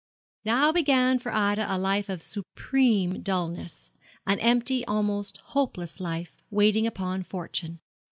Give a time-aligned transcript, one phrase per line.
[0.43, 3.91] Now began for Ida a life of supreme dullness
[4.25, 7.79] an empty, almost hopeless, life, waiting upon fortune.